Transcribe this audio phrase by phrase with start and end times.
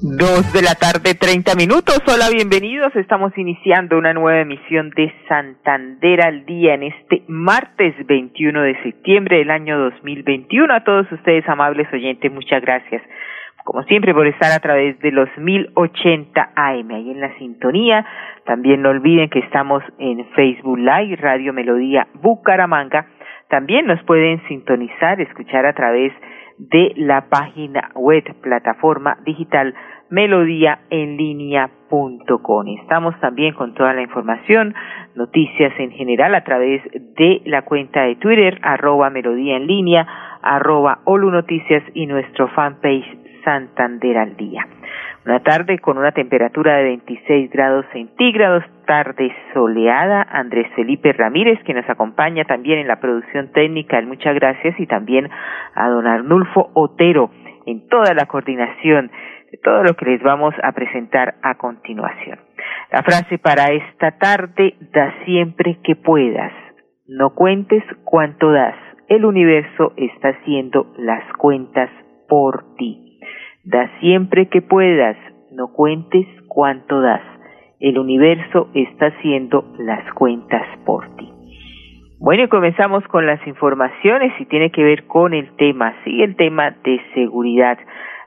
[0.00, 1.98] Dos de la tarde, treinta minutos.
[2.06, 2.94] Hola, bienvenidos.
[2.94, 9.38] Estamos iniciando una nueva emisión de Santander al día en este martes 21 de septiembre
[9.38, 10.72] del año 2021.
[10.72, 13.02] A todos ustedes, amables oyentes, muchas gracias.
[13.64, 18.06] Como siempre, por estar a través de los 1080 AM ahí en la sintonía.
[18.46, 23.08] También no olviden que estamos en Facebook Live, Radio Melodía Bucaramanga.
[23.48, 29.74] También nos pueden sintonizar, escuchar a través de de la página web, plataforma digital
[30.10, 32.68] melodíaenlínea.com.
[32.80, 34.74] Estamos también con toda la información,
[35.14, 40.06] noticias en general a través de la cuenta de Twitter, arroba melodía en línea,
[40.42, 43.04] arroba Olu Noticias y nuestro fanpage
[43.44, 44.66] Santander al Día.
[45.28, 50.22] Una tarde con una temperatura de 26 grados centígrados, tarde soleada.
[50.22, 55.28] Andrés Felipe Ramírez, que nos acompaña también en la producción técnica, muchas gracias, y también
[55.74, 57.30] a don Arnulfo Otero
[57.66, 59.10] en toda la coordinación
[59.52, 62.38] de todo lo que les vamos a presentar a continuación.
[62.90, 66.54] La frase para esta tarde, da siempre que puedas.
[67.06, 68.76] No cuentes cuánto das.
[69.08, 71.90] El universo está haciendo las cuentas
[72.30, 73.07] por ti.
[73.70, 75.18] Da siempre que puedas,
[75.52, 77.20] no cuentes cuánto das.
[77.78, 81.28] El universo está haciendo las cuentas por ti.
[82.18, 86.34] Bueno, y comenzamos con las informaciones y tiene que ver con el tema, sí, el
[86.36, 87.78] tema de seguridad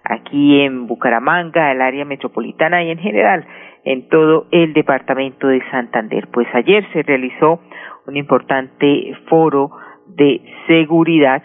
[0.03, 3.43] aquí en Bucaramanga, el área metropolitana y en general
[3.83, 6.27] en todo el departamento de Santander.
[6.31, 7.61] Pues ayer se realizó
[8.05, 9.71] un importante foro
[10.05, 11.41] de seguridad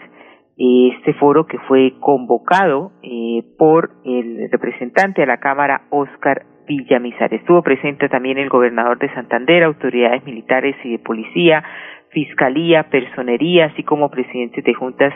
[0.57, 7.33] este foro que fue convocado eh, por el representante de la Cámara, Oscar Villamizar.
[7.33, 11.63] Estuvo presente también el gobernador de Santander, autoridades militares y de policía,
[12.09, 15.13] fiscalía, personería, así como presidentes de juntas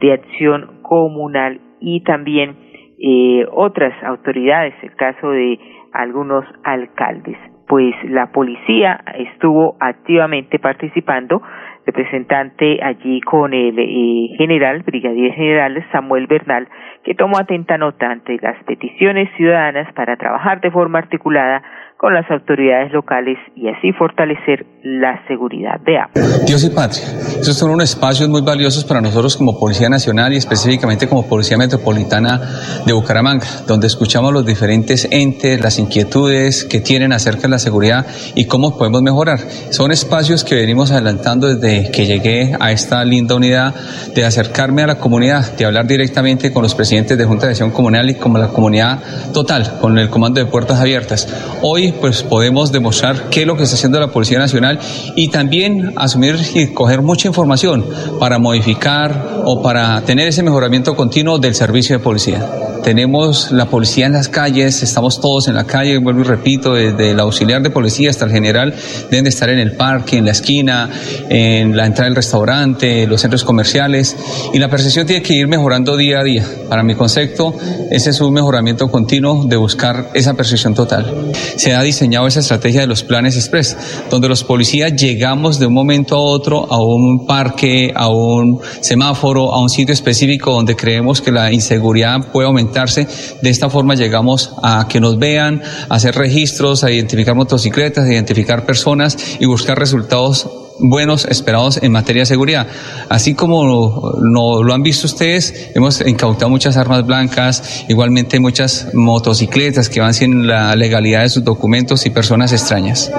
[0.00, 2.56] de acción comunal y también
[2.98, 5.58] eh, otras autoridades, el caso de
[5.92, 7.36] algunos alcaldes.
[7.66, 11.42] Pues la policía estuvo activamente participando
[11.86, 16.68] representante allí con el eh, general, brigadier general Samuel Bernal,
[17.02, 21.62] que tomó atenta nota ante las peticiones ciudadanas para trabajar de forma articulada
[22.04, 25.80] con las autoridades locales y así fortalecer la seguridad.
[25.86, 26.44] Veamos.
[26.44, 27.02] Dios y patria.
[27.40, 31.56] Esos son unos espacios muy valiosos para nosotros como Policía Nacional y específicamente como Policía
[31.56, 32.42] Metropolitana
[32.84, 38.04] de Bucaramanga, donde escuchamos los diferentes entes, las inquietudes que tienen acerca de la seguridad
[38.34, 39.38] y cómo podemos mejorar.
[39.70, 43.74] Son espacios que venimos adelantando desde que llegué a esta linda unidad
[44.14, 47.70] de acercarme a la comunidad, de hablar directamente con los presidentes de Junta de Acción
[47.70, 51.56] Comunal y con la comunidad total, con el Comando de Puertas Abiertas.
[51.62, 54.78] Hoy pues podemos demostrar qué es lo que está haciendo la Policía Nacional
[55.16, 57.84] y también asumir y coger mucha información
[58.18, 62.63] para modificar o para tener ese mejoramiento continuo del servicio de policía.
[62.84, 67.12] Tenemos la policía en las calles, estamos todos en la calle, vuelvo y repito, desde
[67.12, 68.74] el auxiliar de policía hasta el general,
[69.10, 70.90] deben de estar en el parque, en la esquina,
[71.30, 74.14] en la entrada del restaurante, los centros comerciales,
[74.52, 76.44] y la percepción tiene que ir mejorando día a día.
[76.68, 77.54] Para mi concepto,
[77.90, 81.32] ese es un mejoramiento continuo de buscar esa percepción total.
[81.56, 83.78] Se ha diseñado esa estrategia de los planes express,
[84.10, 89.54] donde los policías llegamos de un momento a otro a un parque, a un semáforo,
[89.54, 94.54] a un sitio específico donde creemos que la inseguridad puede aumentar de esta forma llegamos
[94.62, 99.78] a que nos vean, a hacer registros, a identificar motocicletas, a identificar personas y buscar
[99.78, 100.48] resultados
[100.80, 102.66] buenos esperados en materia de seguridad.
[103.10, 109.88] Así como no, lo han visto ustedes, hemos incautado muchas armas blancas, igualmente muchas motocicletas
[109.88, 113.12] que van sin la legalidad de sus documentos y personas extrañas.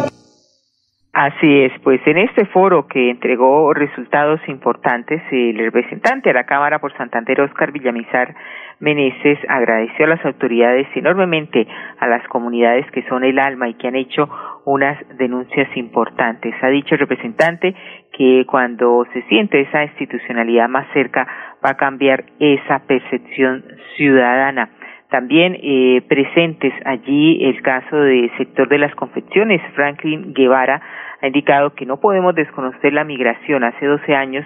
[1.13, 6.79] Así es, pues en este foro que entregó resultados importantes, el representante de la Cámara
[6.79, 8.35] por Santander, Oscar Villamizar,
[8.79, 11.67] Meneses agradeció a las autoridades enormemente
[11.99, 14.29] a las comunidades que son el alma y que han hecho
[14.65, 16.53] unas denuncias importantes.
[16.61, 17.73] Ha dicho el representante
[18.11, 21.27] que cuando se siente esa institucionalidad más cerca
[21.65, 23.63] va a cambiar esa percepción
[23.95, 24.69] ciudadana.
[25.09, 29.61] También eh, presentes allí el caso del sector de las confecciones.
[29.73, 30.81] Franklin Guevara
[31.21, 33.63] ha indicado que no podemos desconocer la migración.
[33.63, 34.45] Hace 12 años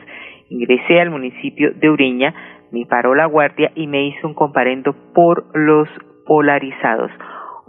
[0.49, 2.33] ingresé al municipio de Ureña
[2.71, 5.87] me paró la guardia y me hizo un comparendo por los
[6.25, 7.11] polarizados.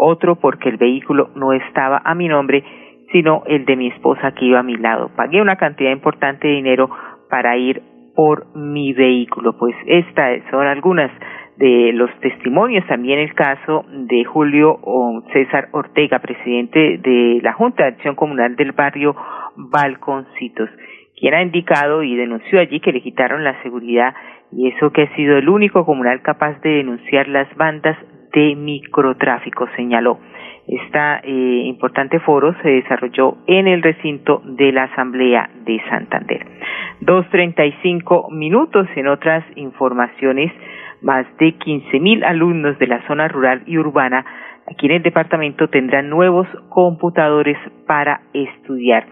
[0.03, 2.65] otro porque el vehículo no estaba a mi nombre,
[3.13, 5.11] sino el de mi esposa que iba a mi lado.
[5.15, 6.89] Pagué una cantidad importante de dinero
[7.29, 7.83] para ir
[8.15, 9.57] por mi vehículo.
[9.59, 11.11] Pues estas son algunas
[11.57, 14.81] de los testimonios, también el caso de Julio
[15.33, 19.15] César Ortega, presidente de la Junta de Acción Comunal del barrio
[19.57, 20.71] Balconcitos,
[21.19, 24.15] quien ha indicado y denunció allí que le quitaron la seguridad
[24.53, 27.97] y eso que ha sido el único comunal capaz de denunciar las bandas
[28.33, 30.19] de microtráfico, señaló.
[30.67, 31.29] Este
[31.67, 36.47] importante foro se desarrolló en el recinto de la Asamblea de Santander.
[37.01, 40.53] Dos treinta y cinco minutos en otras informaciones
[41.03, 44.25] más de 15.000 alumnos de la zona rural y urbana
[44.71, 47.57] aquí en el departamento tendrán nuevos computadores
[47.87, 49.07] para estudiar.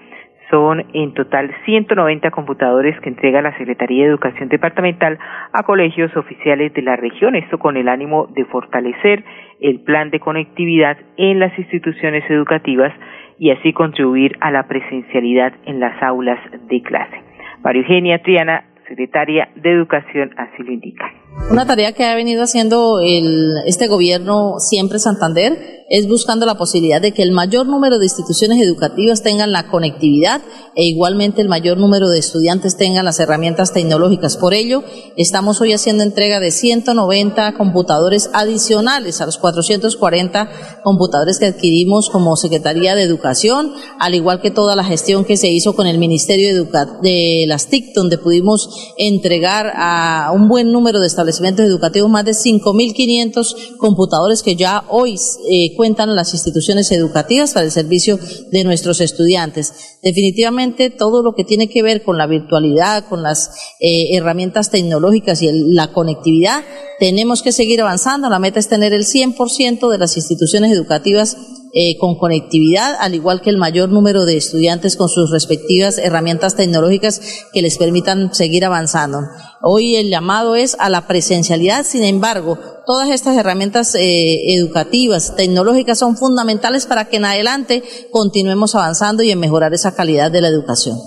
[0.50, 5.18] Son en total 190 computadores que entrega la Secretaría de Educación Departamental
[5.52, 9.24] a colegios oficiales de la región, esto con el ánimo de fortalecer
[9.60, 12.92] el plan de conectividad en las instituciones educativas
[13.38, 17.22] y así contribuir a la presencialidad en las aulas de clase.
[17.62, 21.10] María Eugenia Triana, secretaria de Educación, así lo indica.
[21.50, 27.00] Una tarea que ha venido haciendo el, este gobierno siempre Santander es buscando la posibilidad
[27.00, 30.42] de que el mayor número de instituciones educativas tengan la conectividad
[30.74, 34.36] e igualmente el mayor número de estudiantes tengan las herramientas tecnológicas.
[34.36, 34.84] Por ello,
[35.16, 40.50] estamos hoy haciendo entrega de 190 computadores adicionales a los 440
[40.84, 45.48] computadores que adquirimos como Secretaría de Educación, al igual que toda la gestión que se
[45.48, 46.66] hizo con el Ministerio
[47.00, 52.32] de, las TIC, donde pudimos entregar a un buen número de establecimientos educativos más de
[52.32, 55.16] 5.500 computadores que ya hoy
[55.50, 58.18] eh, cuentan las instituciones educativas para el servicio
[58.50, 59.98] de nuestros estudiantes.
[60.02, 65.42] Definitivamente todo lo que tiene que ver con la virtualidad, con las eh, herramientas tecnológicas
[65.42, 66.64] y la conectividad,
[66.98, 68.28] tenemos que seguir avanzando.
[68.28, 71.36] La meta es tener el 100% de las instituciones educativas
[71.74, 76.56] eh, con conectividad, al igual que el mayor número de estudiantes con sus respectivas herramientas
[76.56, 77.20] tecnológicas
[77.52, 79.20] que les permitan seguir avanzando.
[79.62, 85.98] Hoy el llamado es a la presencialidad, sin embargo, todas estas herramientas eh, educativas, tecnológicas
[85.98, 90.48] son fundamentales para que en adelante continuemos avanzando y en mejorar esa calidad de la
[90.48, 90.98] educación.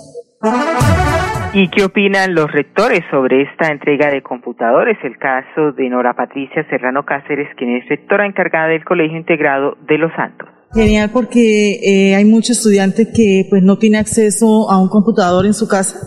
[1.54, 4.96] ¿Y qué opinan los rectores sobre esta entrega de computadores?
[5.04, 9.98] El caso de Nora Patricia Serrano Cáceres, quien es rectora encargada del Colegio Integrado de
[9.98, 10.48] Los Santos.
[10.72, 15.52] Genial porque eh, hay muchos estudiantes que pues no tienen acceso a un computador en
[15.52, 15.98] su casa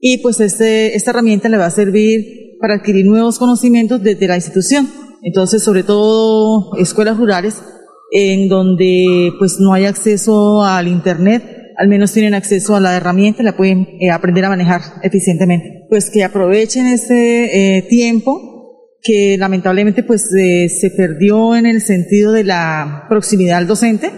[0.00, 4.34] y pues este, esta herramienta le va a servir para adquirir nuevos conocimientos desde la
[4.34, 4.88] institución.
[5.22, 7.62] Entonces, sobre todo escuelas rurales
[8.10, 11.44] en donde pues no hay acceso al internet,
[11.76, 15.86] al menos tienen acceso a la herramienta, la pueden eh, aprender a manejar eficientemente.
[15.88, 22.32] Pues que aprovechen ese eh, tiempo que lamentablemente pues eh, se perdió en el sentido
[22.32, 24.10] de la proximidad al docente,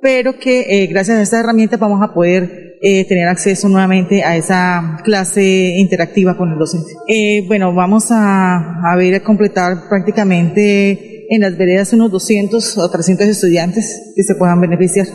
[0.00, 5.76] pero que gracias a esta herramienta vamos a poder tener acceso nuevamente a esa clase
[5.78, 6.90] interactiva con el docente.
[7.46, 13.28] bueno, vamos a, a ver a completar prácticamente en las veredas unos 200 o 300
[13.28, 15.06] estudiantes que se puedan beneficiar.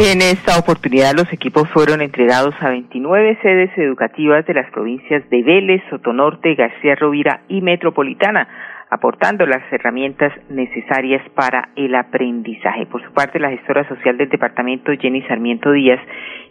[0.00, 5.42] En esta oportunidad los equipos fueron entregados a 29 sedes educativas de las provincias de
[5.42, 8.46] Vélez, Sotonorte, García Rovira y Metropolitana,
[8.90, 12.86] aportando las herramientas necesarias para el aprendizaje.
[12.86, 16.00] Por su parte, la gestora social del departamento, Jenny Sarmiento Díaz,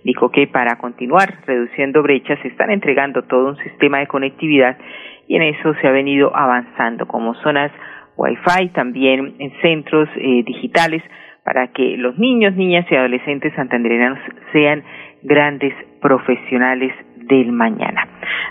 [0.03, 4.77] dijo que para continuar reduciendo brechas se están entregando todo un sistema de conectividad
[5.25, 7.71] y en eso se ha venido avanzando como zonas
[8.17, 11.01] Wi-Fi, también en centros eh, digitales,
[11.47, 14.19] para que los niños, niñas y adolescentes santandereanos
[14.51, 14.83] sean
[15.23, 18.05] grandes profesionales del mañana.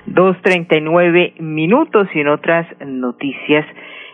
[0.06, 3.66] Dos treinta y nueve minutos y en otras noticias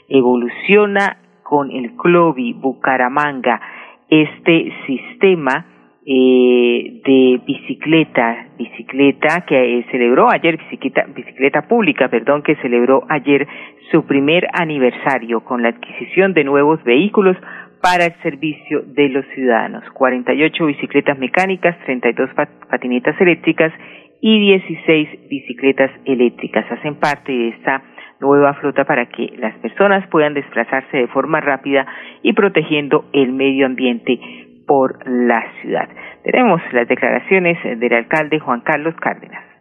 [0.08, 3.60] evoluciona con el CLOVI Bucaramanga
[4.08, 5.64] este sistema
[6.04, 13.46] eh, de bicicleta, bicicleta que celebró ayer, bicicleta, bicicleta pública, perdón, que celebró ayer
[13.92, 17.36] su primer aniversario con la adquisición de nuevos vehículos
[17.82, 19.84] para el servicio de los ciudadanos.
[19.92, 22.30] 48 bicicletas mecánicas, 32
[22.70, 23.72] patinetas eléctricas
[24.20, 27.82] y 16 bicicletas eléctricas hacen parte de esta
[28.20, 31.84] nueva flota para que las personas puedan desplazarse de forma rápida
[32.22, 34.16] y protegiendo el medio ambiente
[34.64, 35.88] por la ciudad.
[36.22, 39.51] Tenemos las declaraciones del alcalde Juan Carlos Cárdenas.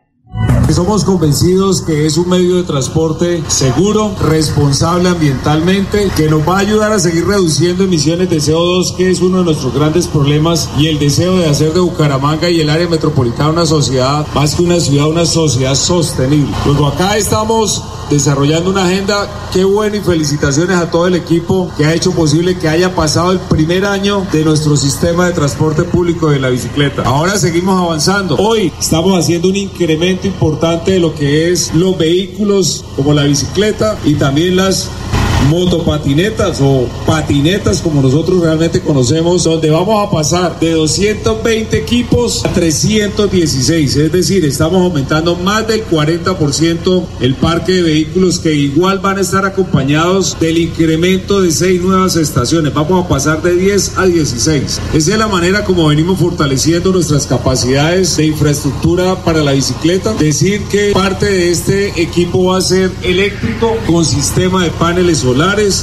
[0.73, 6.59] Somos convencidos que es un medio de transporte seguro, responsable ambientalmente, que nos va a
[6.59, 10.87] ayudar a seguir reduciendo emisiones de CO2, que es uno de nuestros grandes problemas, y
[10.87, 14.79] el deseo de hacer de Bucaramanga y el área metropolitana una sociedad, más que una
[14.79, 16.55] ciudad, una sociedad sostenible.
[16.65, 19.27] Luego acá estamos desarrollando una agenda.
[19.53, 23.31] Qué bueno y felicitaciones a todo el equipo que ha hecho posible que haya pasado
[23.31, 27.03] el primer año de nuestro sistema de transporte público de la bicicleta.
[27.03, 28.35] Ahora seguimos avanzando.
[28.37, 33.97] Hoy estamos haciendo un incremento importante de lo que es los vehículos como la bicicleta
[34.05, 34.89] y también las
[35.49, 42.53] motopatinetas o patinetas como nosotros realmente conocemos, donde vamos a pasar de 220 equipos a
[42.53, 49.17] 316, es decir, estamos aumentando más del 40% el parque de vehículos que igual van
[49.17, 54.05] a estar acompañados del incremento de seis nuevas estaciones, vamos a pasar de 10 a
[54.05, 54.81] 16.
[54.93, 60.61] Esa es la manera como venimos fortaleciendo nuestras capacidades de infraestructura para la bicicleta, decir
[60.65, 65.30] que parte de este equipo va a ser eléctrico con sistema de paneles solares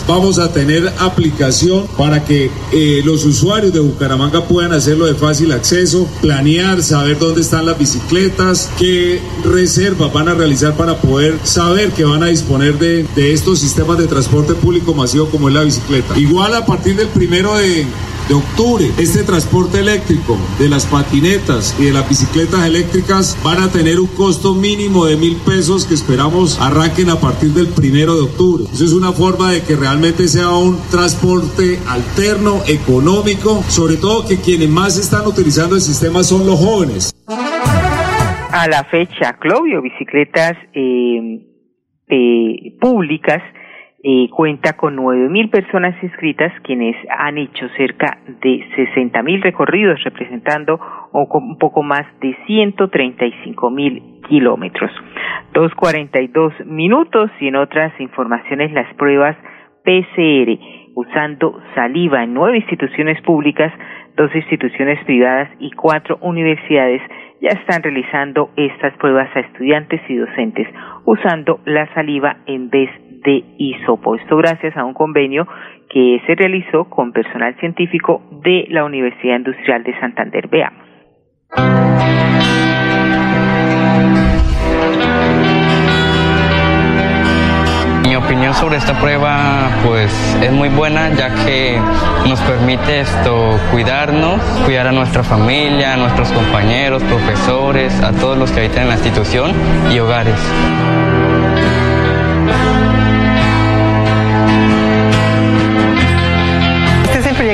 [0.07, 5.52] Vamos a tener aplicación para que eh, los usuarios de Bucaramanga puedan hacerlo de fácil
[5.52, 11.93] acceso, planear, saber dónde están las bicicletas, qué reservas van a realizar para poder saber
[11.93, 15.62] que van a disponer de, de estos sistemas de transporte público masivo como es la
[15.62, 16.19] bicicleta.
[16.19, 17.87] Igual a partir del primero de
[18.28, 18.85] de octubre.
[18.99, 24.08] Este transporte eléctrico de las patinetas y de las bicicletas eléctricas van a tener un
[24.08, 28.64] costo mínimo de mil pesos que esperamos arranquen a partir del primero de octubre.
[28.73, 34.37] Eso es una forma de que realmente sea un transporte alterno, económico, sobre todo que
[34.37, 37.14] quienes más están utilizando el sistema son los jóvenes.
[37.26, 41.47] A la fecha, Clovio, bicicletas eh,
[42.08, 43.42] eh, públicas
[44.11, 50.81] eh, cuenta con 9.000 personas inscritas, quienes han hecho cerca de 60.000 recorridos, representando
[51.12, 54.91] un poco más de 135.000 kilómetros.
[55.53, 59.37] 2.42 minutos y en otras informaciones las pruebas
[59.85, 60.59] PCR
[60.95, 63.73] usando saliva en nueve instituciones públicas,
[64.17, 67.03] dos instituciones privadas y cuatro universidades
[67.41, 70.67] ya están realizando estas pruebas a estudiantes y docentes
[71.05, 73.08] usando la saliva en vez de
[73.59, 74.15] hisopo.
[74.17, 75.47] Esto gracias a un convenio
[75.89, 80.49] que se realizó con personal científico de la Universidad Industrial de Santander.
[80.49, 80.89] Veamos.
[88.03, 91.79] Mi opinión sobre esta prueba pues es muy buena ya que
[92.29, 98.51] nos permite esto cuidarnos, cuidar a nuestra familia, a nuestros compañeros, profesores, a todos los
[98.51, 99.53] que habitan en la institución
[99.93, 100.39] y hogares.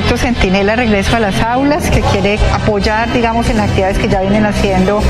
[0.04, 4.20] Proyecto Centinela Regreso a las Aulas, que quiere apoyar, digamos, en las actividades que ya
[4.20, 5.00] vienen haciendo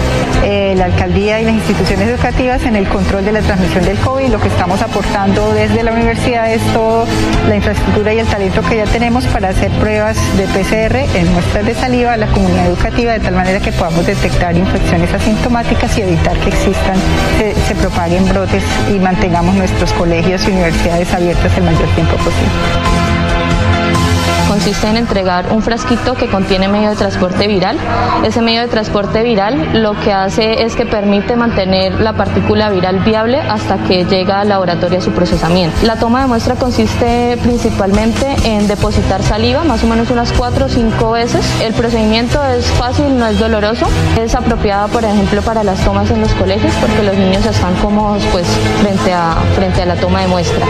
[0.45, 4.29] eh, la alcaldía y las instituciones educativas en el control de la transmisión del COVID.
[4.29, 7.07] Lo que estamos aportando desde la universidad es toda
[7.49, 11.67] la infraestructura y el talento que ya tenemos para hacer pruebas de PCR en muestras
[11.67, 16.03] de saliva a la comunidad educativa, de tal manera que podamos detectar infecciones asintomáticas y
[16.03, 16.97] evitar que existan,
[17.39, 18.63] se, se propaguen brotes
[18.95, 23.04] y mantengamos nuestros colegios y universidades abiertas el mayor tiempo posible
[24.55, 27.77] consiste en entregar un frasquito que contiene medio de transporte viral.
[28.23, 33.01] Ese medio de transporte viral lo que hace es que permite mantener la partícula viral
[33.01, 35.77] viable hasta que llega al laboratorio a su procesamiento.
[35.83, 40.69] La toma de muestra consiste principalmente en depositar saliva, más o menos unas 4 o
[40.69, 41.45] 5 veces.
[41.61, 43.87] El procedimiento es fácil, no es doloroso.
[44.21, 48.23] Es apropiada, por ejemplo, para las tomas en los colegios porque los niños están cómodos
[48.31, 48.47] pues,
[48.81, 50.65] frente, a, frente a la toma de muestra.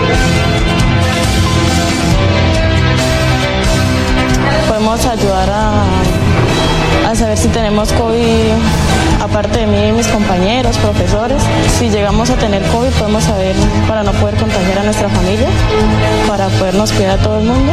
[4.75, 11.41] Podemos ayudar a, saber si tenemos COVID, aparte de mí y mis compañeros, profesores.
[11.79, 13.55] Si llegamos a tener COVID, podemos saber
[13.87, 15.49] para no poder contagiar a nuestra familia,
[16.27, 17.73] para podernos cuidar a todo el mundo.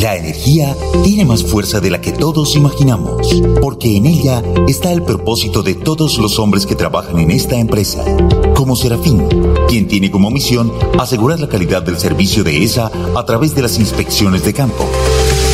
[0.00, 5.02] La energía tiene más fuerza de la que todos imaginamos, porque en ella está el
[5.02, 8.02] propósito de todos los hombres que trabajan en esta empresa,
[8.54, 9.28] como Serafín,
[9.68, 13.78] quien tiene como misión asegurar la calidad del servicio de ESA a través de las
[13.78, 14.88] inspecciones de campo.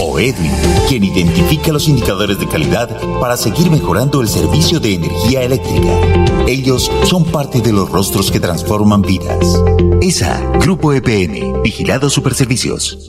[0.00, 0.52] O Edwin,
[0.88, 2.88] quien identifica los indicadores de calidad
[3.18, 6.00] para seguir mejorando el servicio de energía eléctrica.
[6.46, 9.60] Ellos son parte de los rostros que transforman vidas.
[10.00, 13.08] ESA, Grupo EPN, Vigilado Superservicios.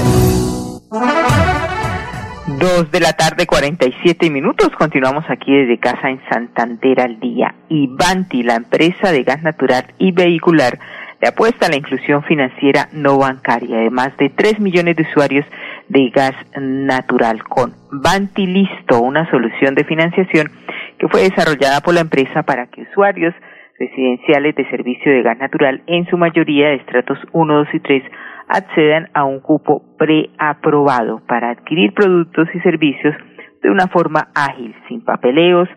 [2.59, 4.69] Dos de la tarde, 47 minutos.
[4.77, 7.55] Continuamos aquí desde casa en Santander al día.
[7.69, 10.77] Y Banti, la empresa de gas natural y vehicular,
[11.21, 15.45] le apuesta a la inclusión financiera no bancaria de más de 3 millones de usuarios
[15.87, 20.51] de gas natural con Banti Listo, una solución de financiación
[20.97, 23.33] que fue desarrollada por la empresa para que usuarios
[23.81, 28.03] residenciales de servicio de gas natural, en su mayoría de estratos 1, 2 y 3,
[28.47, 33.15] accedan a un cupo preaprobado para adquirir productos y servicios
[33.63, 35.67] de una forma ágil, sin papeleos,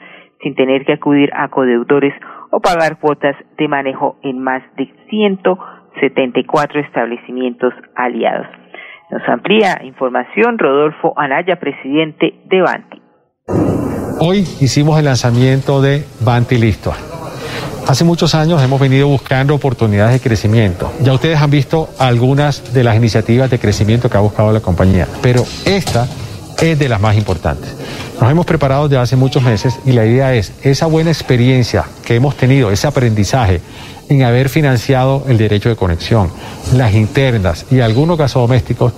[0.43, 2.13] sin tener que acudir a codeudores
[2.51, 8.47] o pagar cuotas de manejo en más de 174 establecimientos aliados.
[9.11, 13.03] Nos amplía información Rodolfo Anaya, presidente de Banti.
[14.21, 16.93] Hoy hicimos el lanzamiento de Banti Listo
[17.87, 20.91] Hace muchos años hemos venido buscando oportunidades de crecimiento.
[21.03, 25.07] Ya ustedes han visto algunas de las iniciativas de crecimiento que ha buscado la compañía,
[25.21, 26.09] pero esta
[26.61, 27.71] es de las más importantes.
[28.21, 32.15] Nos hemos preparado desde hace muchos meses y la idea es esa buena experiencia que
[32.15, 33.61] hemos tenido, ese aprendizaje
[34.09, 36.31] en haber financiado el derecho de conexión,
[36.75, 38.93] las internas y algunos gasodomésticos,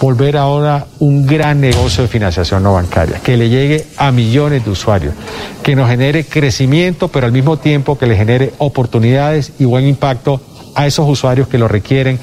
[0.00, 4.70] volver ahora un gran negocio de financiación no bancaria, que le llegue a millones de
[4.70, 5.14] usuarios,
[5.62, 10.40] que nos genere crecimiento, pero al mismo tiempo que le genere oportunidades y buen impacto
[10.74, 12.18] a esos usuarios que lo requieren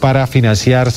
[0.00, 0.90] para financiar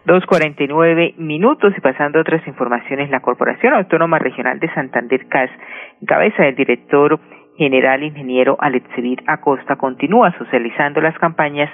[0.06, 5.50] 2.49 minutos y pasando a otras informaciones, la Corporación Autónoma Regional de Santander CAS,
[5.98, 7.18] en cabeza del director
[7.56, 11.70] general ingeniero Alexevir Acosta, continúa socializando las campañas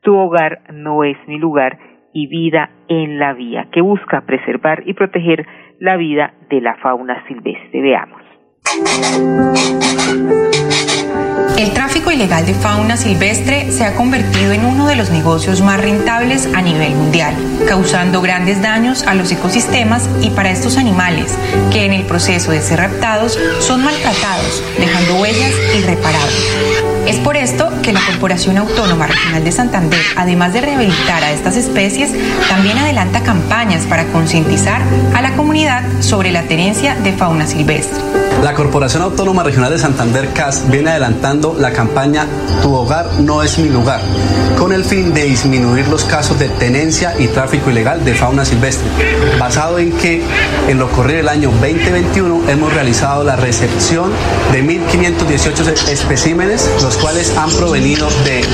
[0.00, 1.78] Tu hogar no es mi lugar
[2.14, 5.46] y vida en la vía, que busca preservar y proteger
[5.78, 7.82] la vida de la fauna silvestre.
[7.82, 8.22] Veamos.
[12.22, 16.62] Ilegal de fauna silvestre se ha convertido en uno de los negocios más rentables a
[16.62, 17.34] nivel mundial,
[17.66, 21.36] causando grandes daños a los ecosistemas y para estos animales,
[21.72, 26.46] que en el proceso de ser raptados son maltratados, dejando huellas irreparables.
[27.08, 31.56] Es por esto que la Corporación Autónoma Regional de Santander, además de rehabilitar a estas
[31.56, 32.12] especies,
[32.48, 34.80] también adelanta campañas para concientizar
[35.12, 38.21] a la comunidad sobre la tenencia de fauna silvestre.
[38.42, 42.26] La Corporación Autónoma Regional de Santander CAS viene adelantando la campaña
[42.60, 44.00] Tu hogar no es mi lugar,
[44.58, 48.88] con el fin de disminuir los casos de tenencia y tráfico ilegal de fauna silvestre,
[49.38, 50.24] basado en que
[50.68, 54.10] en lo corrido del año 2021 hemos realizado la recepción
[54.50, 58.44] de 1.518 especímenes, los cuales han provenido de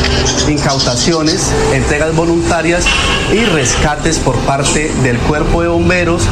[0.53, 2.85] incautaciones, entregas voluntarias
[3.33, 6.22] y rescates por parte del Cuerpo de Bomberos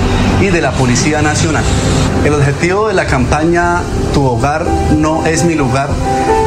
[0.42, 1.64] y de la Policía Nacional.
[2.25, 3.45] El objetivo de la campaña
[4.12, 5.88] Tu hogar no es mi lugar.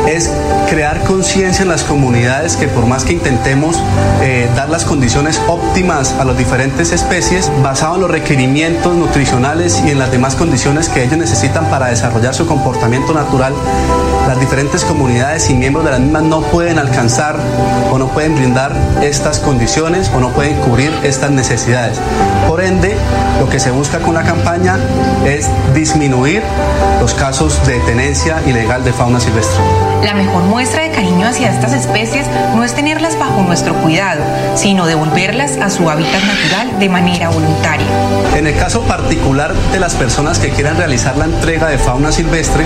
[0.07, 0.29] Es
[0.69, 3.77] crear conciencia en las comunidades que por más que intentemos
[4.21, 9.91] eh, dar las condiciones óptimas a las diferentes especies, basado en los requerimientos nutricionales y
[9.91, 13.53] en las demás condiciones que ellos necesitan para desarrollar su comportamiento natural,
[14.29, 17.35] las diferentes comunidades y miembros de las mismas no pueden alcanzar
[17.91, 21.99] o no pueden brindar estas condiciones o no pueden cubrir estas necesidades.
[22.47, 22.95] Por ende,
[23.39, 24.77] lo que se busca con la campaña
[25.25, 26.43] es disminuir
[27.01, 29.63] los casos de tenencia ilegal de fauna silvestre.
[30.03, 34.85] La mejor muestra de cariño hacia estas especies no es tenerlas bajo nuestro cuidado, sino
[34.85, 37.87] devolverlas a su hábitat natural de manera voluntaria.
[38.35, 42.65] En el caso particular de las personas que quieran realizar la entrega de fauna silvestre,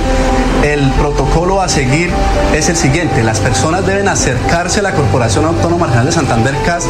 [0.63, 2.09] el protocolo a seguir
[2.53, 3.23] es el siguiente.
[3.23, 6.87] Las personas deben acercarse a la Corporación Autónoma Regional de Santander CAS,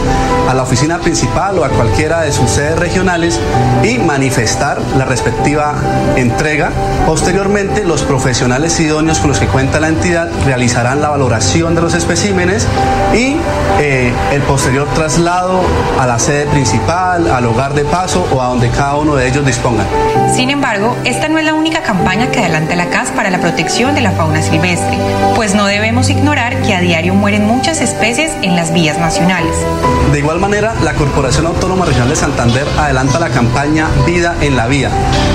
[0.50, 3.40] a la oficina principal o a cualquiera de sus sedes regionales
[3.84, 5.74] y manifestar la respectiva
[6.16, 6.72] entrega.
[7.06, 11.94] Posteriormente, los profesionales idóneos con los que cuenta la entidad realizarán la valoración de los
[11.94, 12.68] especímenes
[13.14, 13.38] y
[13.80, 15.62] eh, el posterior traslado
[16.00, 19.46] a la sede principal, al hogar de paso o a donde cada uno de ellos
[19.46, 19.84] disponga.
[20.34, 23.96] Sin embargo, esta no es la única campaña que adelanta la CAS para la protección
[23.96, 24.42] de la fauna
[25.36, 29.56] pues no debemos ignorar que a diario mueren muchas especies en las vías nacionales.
[30.12, 34.68] De igual manera, la Corporación Autónoma Regional de Santander adelanta la campaña Vida en la
[34.68, 34.90] Vía,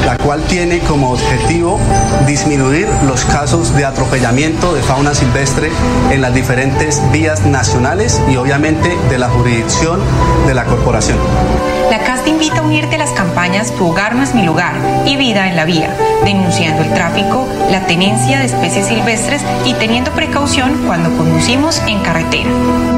[0.06, 1.80] la cual tiene como objetivo
[2.26, 5.70] disminuir los casos de atropellamiento de fauna silvestre
[6.10, 10.00] en las diferentes vías nacionales y obviamente de la jurisdicción
[10.46, 11.18] de la corporación.
[12.28, 14.74] Te invita a unirte a las campañas Tu hogar no es mi lugar
[15.06, 20.10] y Vida en la Vía, denunciando el tráfico, la tenencia de especies silvestres y teniendo
[20.10, 22.97] precaución cuando conducimos en carretera.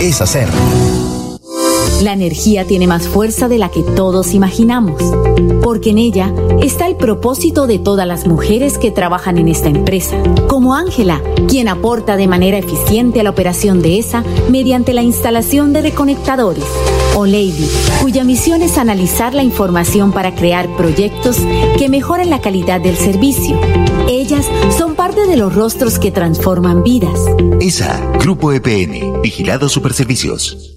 [0.00, 0.48] es hacer.
[2.02, 5.02] La energía tiene más fuerza de la que todos imaginamos,
[5.62, 6.32] porque en ella
[6.62, 11.66] está el propósito de todas las mujeres que trabajan en esta empresa, como Ángela, quien
[11.66, 16.64] aporta de manera eficiente a la operación de esa mediante la instalación de reconectadores,
[17.16, 17.68] o Lady,
[18.00, 21.38] cuya misión es analizar la información para crear proyectos
[21.78, 23.58] que mejoren la calidad del servicio.
[24.08, 27.18] Ellas son parte de los rostros que transforman vidas.
[27.60, 30.76] ESA, Grupo EPN, Vigilado Superservicios.